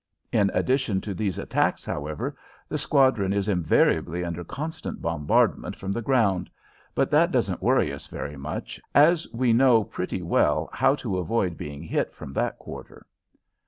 [0.31, 2.35] In addition to these attacks, however,
[2.67, 6.49] the squadron is invariably under constant bombardment from the ground,
[6.95, 11.55] but that doesn't worry us very much, as we know pretty well how to avoid
[11.55, 13.05] being hit from that quarter.